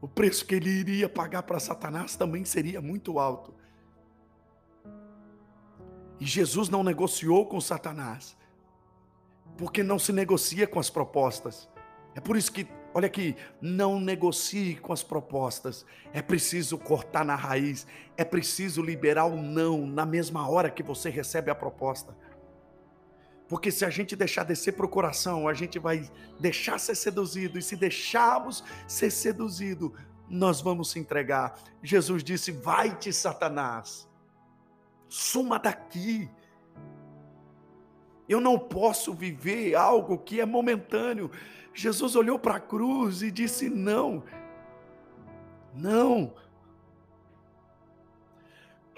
o 0.00 0.06
preço 0.06 0.46
que 0.46 0.54
ele 0.54 0.70
iria 0.70 1.08
pagar 1.08 1.42
para 1.42 1.58
Satanás 1.58 2.14
também 2.14 2.44
seria 2.44 2.80
muito 2.80 3.18
alto. 3.18 3.52
E 6.20 6.26
Jesus 6.26 6.68
não 6.68 6.84
negociou 6.84 7.46
com 7.46 7.60
Satanás, 7.60 8.36
porque 9.58 9.82
não 9.82 9.98
se 9.98 10.12
negocia 10.12 10.68
com 10.68 10.78
as 10.78 10.88
propostas. 10.88 11.68
É 12.14 12.20
por 12.20 12.36
isso 12.36 12.52
que 12.52 12.68
Olha 12.92 13.06
aqui, 13.06 13.36
não 13.60 14.00
negocie 14.00 14.74
com 14.76 14.92
as 14.92 15.02
propostas. 15.02 15.86
É 16.12 16.20
preciso 16.20 16.76
cortar 16.76 17.24
na 17.24 17.36
raiz. 17.36 17.86
É 18.16 18.24
preciso 18.24 18.82
liberar 18.82 19.26
o 19.26 19.36
não 19.36 19.86
na 19.86 20.04
mesma 20.04 20.48
hora 20.48 20.70
que 20.70 20.82
você 20.82 21.08
recebe 21.08 21.50
a 21.50 21.54
proposta. 21.54 22.16
Porque 23.48 23.70
se 23.70 23.84
a 23.84 23.90
gente 23.90 24.14
deixar 24.14 24.44
descer 24.44 24.72
para 24.72 24.86
o 24.86 24.88
coração, 24.88 25.48
a 25.48 25.54
gente 25.54 25.78
vai 25.78 26.08
deixar 26.38 26.78
ser 26.78 26.94
seduzido. 26.94 27.58
E 27.58 27.62
se 27.62 27.76
deixarmos 27.76 28.62
ser 28.86 29.10
seduzido, 29.10 29.94
nós 30.28 30.60
vamos 30.60 30.90
se 30.90 30.98
entregar. 30.98 31.54
Jesus 31.82 32.22
disse: 32.22 32.52
Vai-te, 32.52 33.12
Satanás, 33.12 34.08
suma 35.08 35.58
daqui. 35.58 36.30
Eu 38.28 38.40
não 38.40 38.56
posso 38.56 39.12
viver 39.12 39.74
algo 39.74 40.16
que 40.18 40.40
é 40.40 40.46
momentâneo. 40.46 41.28
Jesus 41.72 42.16
olhou 42.16 42.38
para 42.38 42.56
a 42.56 42.60
cruz 42.60 43.22
e 43.22 43.30
disse: 43.30 43.68
Não, 43.68 44.22
não. 45.74 46.34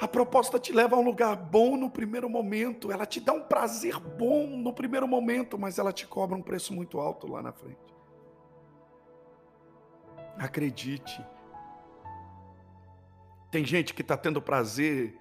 A 0.01 0.09
proposta 0.09 0.59
te 0.59 0.73
leva 0.73 0.97
a 0.97 0.99
um 0.99 1.05
lugar 1.05 1.37
bom 1.37 1.77
no 1.77 1.89
primeiro 1.89 2.29
momento, 2.29 2.91
ela 2.91 3.07
te 3.07 3.21
dá 3.21 3.33
um 3.33 3.43
prazer 3.43 4.01
bom 4.01 4.49
no 4.49 4.73
primeiro 4.73 5.07
momento, 5.07 5.57
mas 5.57 5.79
ela 5.79 5.93
te 5.93 6.09
cobra 6.09 6.37
um 6.37 6.43
preço 6.43 6.75
muito 6.75 6.99
alto 6.99 7.31
lá 7.31 7.41
na 7.41 7.53
frente. 7.53 7.79
Acredite. 10.37 11.25
Tem 13.49 13.65
gente 13.65 13.95
que 13.95 14.03
está 14.03 14.17
tendo 14.17 14.43
prazer 14.43 15.17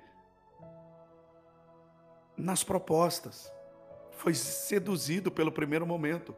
nas 2.35 2.63
propostas, 2.63 3.53
foi 4.11 4.33
seduzido 4.33 5.31
pelo 5.31 5.51
primeiro 5.51 5.85
momento. 5.85 6.33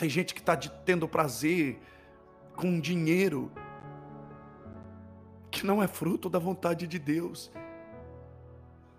Tem 0.00 0.08
gente 0.08 0.32
que 0.32 0.40
está 0.40 0.56
tendo 0.56 1.06
prazer 1.06 1.78
com 2.56 2.80
dinheiro 2.80 3.52
que 5.50 5.66
não 5.66 5.82
é 5.82 5.86
fruto 5.86 6.30
da 6.30 6.38
vontade 6.38 6.86
de 6.86 6.98
Deus. 6.98 7.52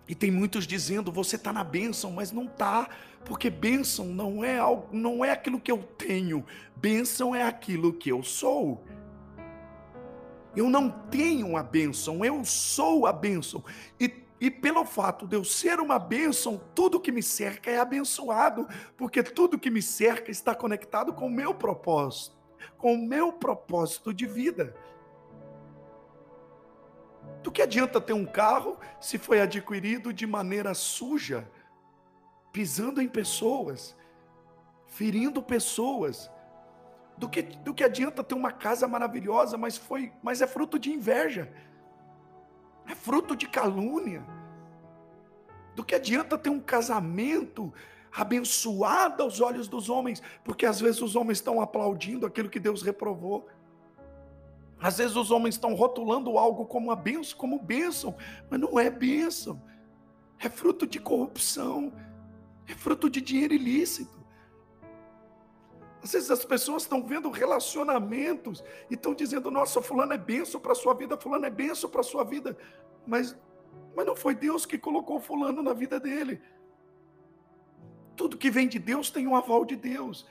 E 0.06 0.14
tem 0.14 0.30
muitos 0.30 0.64
dizendo: 0.64 1.10
você 1.10 1.34
está 1.34 1.52
na 1.52 1.64
bênção, 1.64 2.12
mas 2.12 2.30
não 2.30 2.44
está, 2.44 2.88
porque 3.24 3.50
bênção 3.50 4.06
não 4.06 4.44
é 4.44 4.60
algo, 4.60 4.96
não 4.96 5.24
é 5.24 5.32
aquilo 5.32 5.58
que 5.58 5.72
eu 5.72 5.78
tenho, 5.82 6.46
bênção 6.76 7.34
é 7.34 7.42
aquilo 7.42 7.92
que 7.92 8.08
eu 8.08 8.22
sou. 8.22 8.84
Eu 10.54 10.70
não 10.70 10.88
tenho 10.88 11.56
a 11.56 11.64
bênção, 11.64 12.24
eu 12.24 12.44
sou 12.44 13.08
a 13.08 13.12
bênção. 13.12 13.64
E 13.98 14.08
e 14.42 14.50
pelo 14.50 14.84
fato 14.84 15.24
de 15.24 15.36
eu 15.36 15.44
ser 15.44 15.78
uma 15.78 16.00
bênção, 16.00 16.60
tudo 16.74 16.98
que 16.98 17.12
me 17.12 17.22
cerca 17.22 17.70
é 17.70 17.78
abençoado, 17.78 18.66
porque 18.96 19.22
tudo 19.22 19.56
que 19.56 19.70
me 19.70 19.80
cerca 19.80 20.32
está 20.32 20.52
conectado 20.52 21.12
com 21.12 21.28
o 21.28 21.30
meu 21.30 21.54
propósito, 21.54 22.36
com 22.76 22.94
o 22.94 23.06
meu 23.06 23.32
propósito 23.32 24.12
de 24.12 24.26
vida. 24.26 24.74
Do 27.40 27.52
que 27.52 27.62
adianta 27.62 28.00
ter 28.00 28.14
um 28.14 28.26
carro 28.26 28.76
se 29.00 29.16
foi 29.16 29.40
adquirido 29.40 30.12
de 30.12 30.26
maneira 30.26 30.74
suja, 30.74 31.48
pisando 32.52 33.00
em 33.00 33.06
pessoas, 33.06 33.96
ferindo 34.88 35.40
pessoas? 35.40 36.28
Do 37.16 37.28
que, 37.28 37.42
do 37.42 37.72
que 37.72 37.84
adianta 37.84 38.24
ter 38.24 38.34
uma 38.34 38.50
casa 38.50 38.88
maravilhosa, 38.88 39.56
mas 39.56 39.76
foi, 39.76 40.12
mas 40.20 40.42
é 40.42 40.48
fruto 40.48 40.80
de 40.80 40.90
inveja, 40.90 41.48
é 42.86 42.94
fruto 42.94 43.34
de 43.36 43.48
calúnia. 43.48 44.24
Do 45.74 45.84
que 45.84 45.94
adianta 45.94 46.36
ter 46.36 46.50
um 46.50 46.60
casamento 46.60 47.72
abençoado 48.14 49.22
aos 49.22 49.40
olhos 49.40 49.68
dos 49.68 49.88
homens, 49.88 50.22
porque 50.44 50.66
às 50.66 50.80
vezes 50.80 51.00
os 51.00 51.16
homens 51.16 51.38
estão 51.38 51.60
aplaudindo 51.60 52.26
aquilo 52.26 52.50
que 52.50 52.60
Deus 52.60 52.82
reprovou. 52.82 53.48
Às 54.78 54.98
vezes 54.98 55.16
os 55.16 55.30
homens 55.30 55.54
estão 55.54 55.74
rotulando 55.74 56.36
algo 56.36 56.66
como 56.66 56.88
uma 56.88 56.96
benção, 56.96 57.38
como 57.38 57.58
bênção, 57.58 58.14
mas 58.50 58.60
não 58.60 58.78
é 58.78 58.90
bênção. 58.90 59.62
É 60.38 60.48
fruto 60.48 60.86
de 60.86 60.98
corrupção, 60.98 61.92
é 62.66 62.74
fruto 62.74 63.08
de 63.08 63.20
dinheiro 63.20 63.54
ilícito. 63.54 64.21
Às 66.02 66.12
vezes 66.12 66.30
as 66.30 66.44
pessoas 66.44 66.82
estão 66.82 67.02
vendo 67.02 67.30
relacionamentos 67.30 68.62
e 68.90 68.94
estão 68.94 69.14
dizendo: 69.14 69.50
Nossa, 69.50 69.80
Fulano 69.80 70.12
é 70.12 70.18
benção 70.18 70.60
para 70.60 70.72
a 70.72 70.74
sua 70.74 70.94
vida, 70.94 71.16
Fulano 71.16 71.46
é 71.46 71.50
benção 71.50 71.88
para 71.88 72.00
a 72.00 72.04
sua 72.04 72.24
vida. 72.24 72.56
Mas, 73.06 73.36
mas 73.94 74.04
não 74.04 74.16
foi 74.16 74.34
Deus 74.34 74.66
que 74.66 74.76
colocou 74.76 75.20
Fulano 75.20 75.62
na 75.62 75.72
vida 75.72 76.00
dele. 76.00 76.42
Tudo 78.16 78.36
que 78.36 78.50
vem 78.50 78.66
de 78.66 78.78
Deus 78.78 79.10
tem 79.10 79.26
um 79.26 79.36
aval 79.36 79.64
de 79.64 79.76
Deus. 79.76 80.26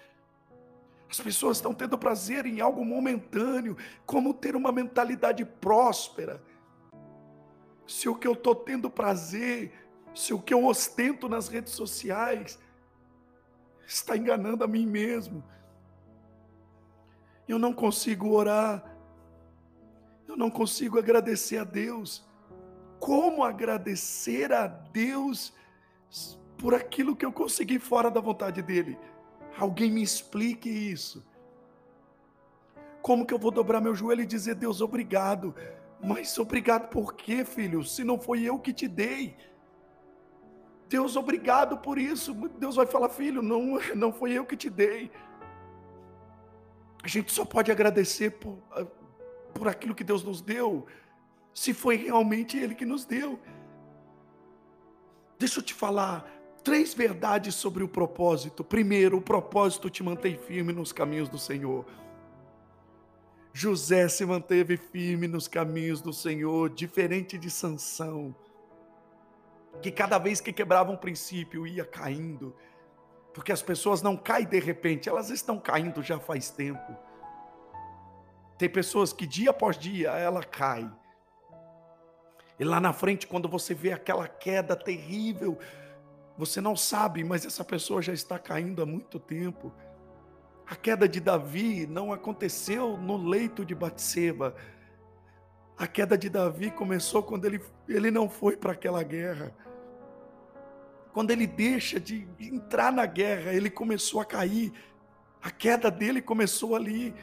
As 1.10 1.20
pessoas 1.20 1.58
estão 1.58 1.74
tendo 1.74 1.98
prazer 1.98 2.46
em 2.46 2.62
algo 2.62 2.86
momentâneo, 2.86 3.76
como 4.06 4.34
ter 4.34 4.56
uma 4.56 4.72
mentalidade 4.72 5.44
próspera. 5.44 6.42
Se 7.88 8.08
o 8.08 8.16
que 8.16 8.28
eu 8.28 8.34
estou 8.34 8.56
tendo 8.56 8.90
prazer, 8.90 9.74
se 10.14 10.34
o 10.34 10.42
que 10.42 10.54
eu 10.54 10.66
ostento 10.66 11.28
nas 11.28 11.48
redes 11.50 11.74
sociais, 11.74 12.60
está 13.86 14.16
enganando 14.16 14.64
a 14.64 14.68
mim 14.68 14.86
mesmo. 14.86 15.44
Eu 17.52 17.60
não 17.60 17.74
consigo 17.74 18.30
orar, 18.30 18.82
eu 20.26 20.38
não 20.38 20.50
consigo 20.50 20.98
agradecer 20.98 21.58
a 21.58 21.66
Deus. 21.66 22.26
Como 22.98 23.44
agradecer 23.44 24.54
a 24.54 24.68
Deus 24.68 25.54
por 26.58 26.74
aquilo 26.74 27.14
que 27.14 27.26
eu 27.26 27.34
consegui 27.34 27.78
fora 27.78 28.10
da 28.10 28.22
vontade 28.22 28.62
dEle? 28.62 28.98
Alguém 29.58 29.92
me 29.92 30.02
explique 30.02 30.70
isso. 30.70 31.28
Como 33.02 33.26
que 33.26 33.34
eu 33.34 33.40
vou 33.40 33.52
dobrar 33.52 33.82
meu 33.82 33.94
joelho 33.94 34.22
e 34.22 34.26
dizer, 34.26 34.56
Deus, 34.56 34.80
obrigado? 34.80 35.54
Mas 36.02 36.40
obrigado 36.40 36.88
por 36.88 37.16
quê, 37.16 37.44
filho? 37.44 37.84
Se 37.84 38.02
não 38.02 38.18
foi 38.18 38.44
eu 38.44 38.60
que 38.60 38.72
te 38.72 38.88
dei. 38.88 39.36
Deus, 40.88 41.18
obrigado 41.18 41.80
por 41.80 41.98
isso. 41.98 42.34
Deus 42.58 42.78
vai 42.78 42.86
falar, 42.86 43.10
filho, 43.10 43.42
não, 43.42 43.78
não 43.94 44.14
foi 44.14 44.32
eu 44.32 44.46
que 44.46 44.56
te 44.56 44.70
dei. 44.70 45.12
A 47.04 47.08
gente 47.08 47.32
só 47.32 47.44
pode 47.44 47.72
agradecer 47.72 48.32
por, 48.32 48.58
por 49.54 49.68
aquilo 49.68 49.96
que 49.96 50.04
Deus 50.04 50.24
nos 50.24 50.42
deu, 50.42 50.86
se 51.54 51.74
foi 51.74 51.96
realmente 51.96 52.58
Ele 52.58 52.76
que 52.76 52.86
nos 52.86 53.06
deu. 53.06 53.40
Deixa 55.40 55.60
eu 55.60 55.64
te 55.64 55.74
falar, 55.74 56.26
três 56.64 56.94
verdades 56.94 57.56
sobre 57.56 57.84
o 57.84 57.88
propósito. 57.88 58.64
Primeiro, 58.64 59.18
o 59.18 59.22
propósito 59.22 59.90
te 59.90 60.04
mantém 60.04 60.38
firme 60.38 60.72
nos 60.72 60.92
caminhos 60.92 61.28
do 61.28 61.40
Senhor. 61.40 61.86
José 63.54 64.08
se 64.08 64.26
manteve 64.26 64.78
firme 64.78 65.28
nos 65.28 65.48
caminhos 65.48 66.02
do 66.02 66.14
Senhor, 66.14 66.70
diferente 66.70 67.38
de 67.38 67.50
Sansão, 67.50 68.34
que 69.82 69.92
cada 69.92 70.18
vez 70.18 70.40
que 70.40 70.54
quebrava 70.54 70.92
um 70.92 70.96
princípio 70.96 71.68
ia 71.68 71.84
caindo, 71.84 72.56
porque 73.34 73.52
as 73.52 73.62
pessoas 73.62 74.02
não 74.02 74.18
caem 74.18 74.46
de 74.46 74.60
repente, 74.60 75.08
elas 75.08 75.30
estão 75.30 75.60
caindo 75.60 76.04
já 76.04 76.20
faz 76.20 76.50
tempo. 76.50 76.96
Tem 78.58 78.70
pessoas 78.70 79.12
que 79.12 79.26
dia 79.26 79.50
após 79.50 79.78
dia 79.78 80.12
ela 80.12 80.44
cai. 80.44 80.90
E 82.60 82.64
lá 82.64 82.80
na 82.80 82.94
frente, 82.94 83.26
quando 83.26 83.50
você 83.50 83.74
vê 83.74 83.92
aquela 83.92 84.28
queda 84.28 84.76
terrível, 84.76 85.58
você 86.38 86.62
não 86.62 86.76
sabe, 86.76 87.24
mas 87.24 87.46
essa 87.46 87.64
pessoa 87.64 88.02
já 88.02 88.14
está 88.14 88.38
caindo 88.38 88.82
há 88.82 88.86
muito 88.86 89.20
tempo. 89.20 89.74
A 90.68 90.76
queda 90.76 91.08
de 91.08 91.20
Davi 91.20 91.88
não 91.88 92.14
aconteceu 92.14 92.98
no 92.98 93.18
leito 93.18 93.66
de 93.66 93.74
Batseba. 93.74 94.56
A 95.78 95.88
queda 95.88 96.18
de 96.18 96.30
Davi 96.30 96.70
começou 96.70 97.24
quando 97.24 97.46
ele, 97.46 97.62
ele 97.90 98.12
não 98.12 98.30
foi 98.30 98.56
para 98.56 98.74
aquela 98.74 99.02
guerra. 99.02 99.54
Quando 101.14 101.32
ele 101.32 101.46
deixa 101.46 102.00
de 102.00 102.28
entrar 102.40 102.92
na 102.92 103.06
guerra, 103.06 103.54
ele 103.54 103.70
começou 103.70 104.22
a 104.22 104.26
cair. 104.26 104.72
A 105.42 105.52
queda 105.52 105.92
dele 105.92 106.22
começou 106.22 106.76
ali. 106.76 107.14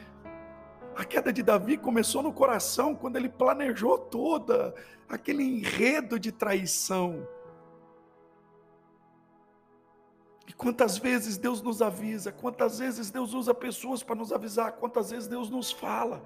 A 0.95 1.03
queda 1.03 1.31
de 1.31 1.41
Davi 1.41 1.77
começou 1.77 2.21
no 2.21 2.33
coração, 2.33 2.93
quando 2.93 3.15
ele 3.15 3.29
planejou 3.29 3.97
toda 3.97 4.75
aquele 5.07 5.43
enredo 5.43 6.19
de 6.19 6.31
traição. 6.31 7.27
E 10.47 10.53
quantas 10.53 10.97
vezes 10.97 11.37
Deus 11.37 11.61
nos 11.61 11.81
avisa, 11.81 12.31
quantas 12.31 12.79
vezes 12.79 13.09
Deus 13.09 13.33
usa 13.33 13.53
pessoas 13.53 14.03
para 14.03 14.15
nos 14.15 14.31
avisar, 14.31 14.73
quantas 14.73 15.11
vezes 15.11 15.27
Deus 15.27 15.49
nos 15.49 15.71
fala. 15.71 16.23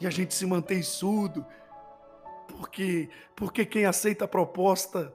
E 0.00 0.06
a 0.06 0.10
gente 0.10 0.34
se 0.34 0.46
mantém 0.46 0.82
surdo, 0.82 1.44
porque 2.46 3.10
porque 3.34 3.64
quem 3.64 3.84
aceita 3.84 4.24
a 4.26 4.28
proposta 4.28 5.12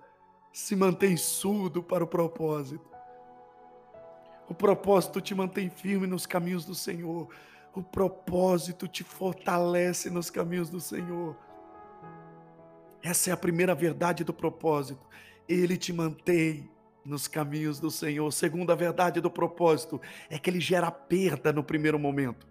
se 0.51 0.75
mantém 0.75 1.15
surdo 1.15 1.83
para 1.83 2.03
o 2.03 2.07
propósito. 2.07 2.87
O 4.49 4.53
propósito 4.53 5.19
te 5.19 5.35
mantém 5.35 5.69
firme 5.69 6.07
nos 6.07 6.25
caminhos 6.25 6.65
do 6.65 6.73
Senhor. 6.73 7.27
O 7.75 7.83
propósito 7.83 8.87
te 8.87 9.03
fortalece 9.03 10.09
nos 10.09 10.29
caminhos 10.29 10.69
do 10.69 10.79
Senhor. 10.79 11.37
Essa 13.03 13.29
é 13.29 13.33
a 13.33 13.37
primeira 13.37 13.75
verdade 13.75 14.23
do 14.23 14.33
propósito. 14.33 15.05
Ele 15.47 15.77
te 15.77 15.93
mantém 15.93 16.69
nos 17.05 17.27
caminhos 17.27 17.79
do 17.79 17.91
Senhor. 17.91 18.31
Segunda 18.31 18.75
verdade 18.75 19.21
do 19.21 19.29
propósito 19.29 20.01
é 20.29 20.37
que 20.37 20.49
ele 20.49 20.59
gera 20.59 20.91
perda 20.91 21.53
no 21.53 21.63
primeiro 21.63 21.99
momento. 21.99 22.47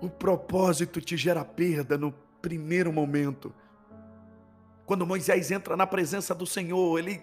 O 0.00 0.08
propósito 0.08 1.00
te 1.00 1.16
gera 1.16 1.44
perda 1.44 1.98
no 1.98 2.12
primeiro 2.40 2.92
momento. 2.92 3.52
Quando 4.90 5.06
Moisés 5.06 5.52
entra 5.52 5.76
na 5.76 5.86
presença 5.86 6.34
do 6.34 6.44
Senhor, 6.44 6.98
ele 6.98 7.22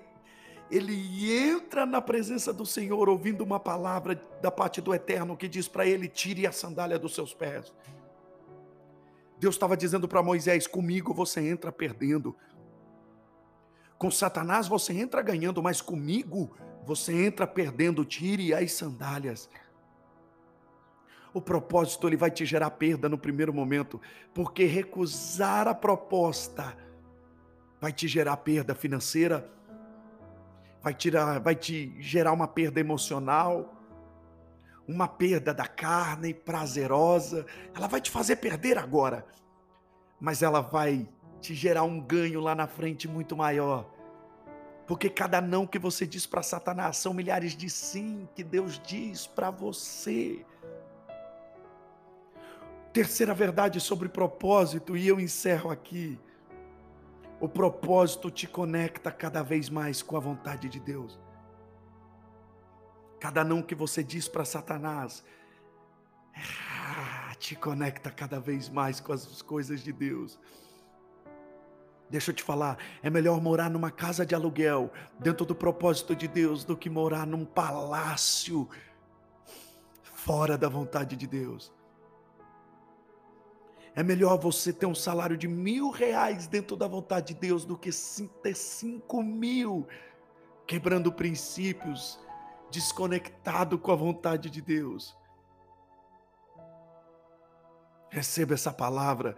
ele 0.71 1.29
entra 1.29 1.85
na 1.85 2.01
presença 2.01 2.53
do 2.53 2.65
Senhor 2.65 3.09
ouvindo 3.09 3.43
uma 3.43 3.59
palavra 3.59 4.15
da 4.41 4.49
parte 4.49 4.79
do 4.79 4.93
Eterno 4.93 5.35
que 5.35 5.49
diz 5.49 5.67
para 5.67 5.85
ele: 5.85 6.07
tire 6.07 6.47
a 6.47 6.51
sandália 6.53 6.97
dos 6.97 7.13
seus 7.13 7.33
pés. 7.33 7.73
Deus 9.37 9.55
estava 9.55 9.75
dizendo 9.75 10.07
para 10.07 10.23
Moisés: 10.23 10.65
comigo 10.65 11.13
você 11.13 11.41
entra 11.41 11.69
perdendo, 11.69 12.33
com 13.97 14.09
Satanás 14.09 14.69
você 14.69 14.93
entra 14.93 15.21
ganhando, 15.21 15.61
mas 15.61 15.81
comigo 15.81 16.55
você 16.85 17.25
entra 17.25 17.45
perdendo. 17.45 18.05
Tire 18.05 18.53
as 18.53 18.71
sandálias. 18.71 19.49
O 21.33 21.41
propósito 21.41 22.07
ele 22.07 22.15
vai 22.15 22.31
te 22.31 22.45
gerar 22.45 22.71
perda 22.71 23.09
no 23.09 23.17
primeiro 23.17 23.53
momento, 23.53 23.99
porque 24.33 24.63
recusar 24.63 25.67
a 25.67 25.75
proposta 25.75 26.86
vai 27.79 27.91
te 27.91 28.07
gerar 28.07 28.37
perda 28.37 28.73
financeira, 28.73 29.49
vai, 30.81 30.93
tirar, 30.93 31.39
vai 31.39 31.55
te 31.55 31.95
gerar 31.99 32.31
uma 32.31 32.47
perda 32.47 32.79
emocional, 32.79 33.73
uma 34.87 35.07
perda 35.07 35.53
da 35.53 35.67
carne 35.67 36.33
prazerosa. 36.33 37.45
Ela 37.75 37.87
vai 37.87 38.01
te 38.01 38.09
fazer 38.09 38.37
perder 38.37 38.77
agora, 38.77 39.25
mas 40.19 40.41
ela 40.41 40.61
vai 40.61 41.07
te 41.39 41.53
gerar 41.53 41.83
um 41.83 41.99
ganho 41.99 42.39
lá 42.39 42.55
na 42.55 42.67
frente 42.67 43.07
muito 43.07 43.35
maior. 43.35 43.89
Porque 44.87 45.09
cada 45.09 45.41
não 45.41 45.67
que 45.67 45.77
você 45.77 46.07
diz 46.07 46.25
para 46.25 46.41
Satanás 46.41 46.97
são 46.97 47.13
milhares 47.13 47.55
de 47.55 47.69
sim 47.69 48.27
que 48.33 48.43
Deus 48.43 48.79
diz 48.79 49.27
para 49.27 49.51
você. 49.51 50.45
Terceira 52.93 53.33
verdade 53.33 53.81
sobre 53.81 54.07
propósito, 54.07 54.95
e 54.95 55.05
eu 55.05 55.19
encerro 55.19 55.69
aqui. 55.69 56.17
O 57.39 57.47
propósito 57.47 58.31
te 58.31 58.47
conecta 58.47 59.11
cada 59.11 59.43
vez 59.43 59.69
mais 59.69 60.01
com 60.01 60.17
a 60.17 60.19
vontade 60.19 60.67
de 60.67 60.79
Deus. 60.79 61.19
Cada 63.19 63.43
não 63.43 63.61
que 63.61 63.75
você 63.75 64.03
diz 64.03 64.27
para 64.27 64.45
Satanás 64.45 65.23
ah, 66.35 67.33
te 67.37 67.55
conecta 67.55 68.09
cada 68.09 68.39
vez 68.39 68.69
mais 68.69 68.99
com 68.99 69.13
as 69.13 69.41
coisas 69.41 69.81
de 69.81 69.91
Deus. 69.91 70.39
Deixa 72.09 72.31
eu 72.31 72.35
te 72.35 72.41
falar, 72.41 72.77
é 73.03 73.09
melhor 73.09 73.41
morar 73.41 73.69
numa 73.69 73.91
casa 73.91 74.25
de 74.25 74.33
aluguel, 74.33 74.91
dentro 75.19 75.45
do 75.45 75.53
propósito 75.53 76.15
de 76.15 76.27
Deus, 76.27 76.63
do 76.63 76.77
que 76.77 76.89
morar 76.89 77.27
num 77.27 77.43
palácio 77.43 78.67
fora 80.01 80.57
da 80.57 80.69
vontade 80.69 81.17
de 81.17 81.27
Deus. 81.27 81.73
É 83.97 84.03
melhor 84.03 84.37
você 84.37 84.71
ter 84.71 84.85
um 84.85 84.93
salário 84.93 85.35
de 85.35 85.47
mil 85.47 85.89
reais 85.89 86.45
dentro 86.45 86.75
da 86.77 86.87
vontade 86.87 87.33
de 87.33 87.39
Deus 87.39 87.65
do 87.65 87.75
que 87.75 87.89
ter 88.43 88.55
cinco 88.55 89.23
mil 89.23 89.87
quebrando 90.67 91.11
princípios, 91.11 92.19
desconectado 92.69 93.79
com 93.79 93.91
a 93.91 93.95
vontade 93.95 94.51
de 94.51 94.61
Deus. 94.61 95.17
Receba 98.11 98.53
essa 98.53 98.71
palavra. 98.71 99.35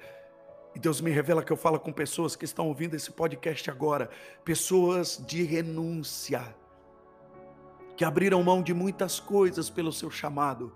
E 0.76 0.80
Deus 0.80 1.00
me 1.00 1.10
revela 1.10 1.41
que 1.41 1.54
eu 1.54 1.58
falo 1.58 1.80
com 1.80 1.93
pessoas 1.93 2.36
que 2.36 2.43
estão 2.43 2.67
ouvindo 2.67 2.95
esse 2.95 3.12
podcast 3.12 3.72
agora, 3.72 4.10
pessoas 4.43 5.24
de 5.26 5.41
renúncia, 5.41 6.54
que 7.95 8.04
abriram 8.04 8.43
mão 8.43 8.62
de 8.62 8.74
muitas 8.74 9.22
coisas 9.22 9.69
pelo 9.69 9.93
seu 9.93 10.12
chamado, 10.12 10.76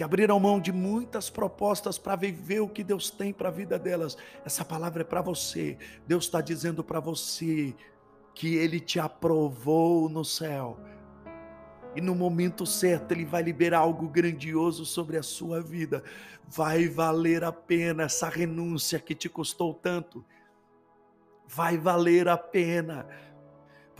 que 0.00 0.04
abriram 0.04 0.40
mão 0.40 0.58
de 0.58 0.72
muitas 0.72 1.28
propostas 1.28 1.98
para 1.98 2.16
viver 2.16 2.60
o 2.60 2.68
que 2.70 2.82
Deus 2.82 3.10
tem 3.10 3.34
para 3.34 3.50
a 3.50 3.52
vida 3.52 3.78
delas. 3.78 4.16
Essa 4.46 4.64
palavra 4.64 5.02
é 5.02 5.04
para 5.04 5.20
você. 5.20 5.76
Deus 6.06 6.24
está 6.24 6.40
dizendo 6.40 6.82
para 6.82 7.00
você 7.00 7.74
que 8.34 8.54
Ele 8.54 8.80
te 8.80 8.98
aprovou 8.98 10.08
no 10.08 10.24
céu. 10.24 10.80
E 11.94 12.00
no 12.00 12.14
momento 12.14 12.64
certo 12.64 13.12
Ele 13.12 13.26
vai 13.26 13.42
liberar 13.42 13.80
algo 13.80 14.08
grandioso 14.08 14.86
sobre 14.86 15.18
a 15.18 15.22
sua 15.22 15.60
vida. 15.60 16.02
Vai 16.48 16.88
valer 16.88 17.44
a 17.44 17.52
pena 17.52 18.04
essa 18.04 18.30
renúncia 18.30 18.98
que 18.98 19.14
te 19.14 19.28
custou 19.28 19.74
tanto. 19.74 20.24
Vai 21.46 21.76
valer 21.76 22.26
a 22.26 22.38
pena 22.38 23.06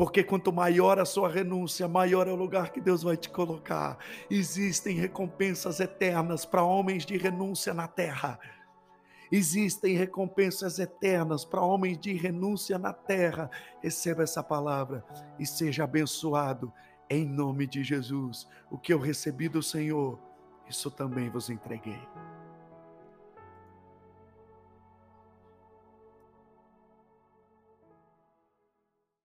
porque 0.01 0.25
quanto 0.25 0.51
maior 0.51 0.99
a 0.99 1.05
sua 1.05 1.29
renúncia, 1.29 1.87
maior 1.87 2.27
é 2.27 2.33
o 2.33 2.35
lugar 2.35 2.73
que 2.73 2.81
Deus 2.81 3.03
vai 3.03 3.19
te 3.19 3.29
colocar. 3.29 3.99
Existem 4.31 4.97
recompensas 4.97 5.79
eternas 5.79 6.47
para 6.47 6.63
homens 6.63 7.05
de 7.05 7.19
renúncia 7.19 7.75
na 7.75 7.87
terra. 7.87 8.41
Existem 9.31 9.95
recompensas 9.95 10.79
eternas 10.79 11.45
para 11.45 11.61
homens 11.61 11.99
de 11.99 12.15
renúncia 12.15 12.79
na 12.79 12.95
terra. 12.95 13.51
Receba 13.83 14.23
essa 14.23 14.43
palavra 14.43 15.05
e 15.39 15.45
seja 15.45 15.85
abençoado 15.85 16.73
em 17.11 17.27
nome 17.27 17.67
de 17.67 17.85
Jesus. 17.85 18.49
O 18.71 18.79
que 18.79 18.95
eu 18.95 18.99
recebi 18.99 19.51
do 19.51 19.63
Senhor, 19.63 20.19
isso 20.67 20.91
também 20.91 21.29
vos 21.29 21.51
entreguei. 21.51 22.01